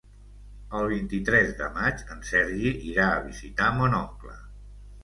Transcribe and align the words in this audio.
El 0.79 0.87
vint-i-tres 0.93 1.53
de 1.61 1.67
maig 1.75 2.01
en 2.17 2.27
Sergi 2.33 2.73
irà 2.95 3.07
a 3.13 3.21
visitar 3.31 3.73
mon 3.79 3.97
oncle. 4.05 4.41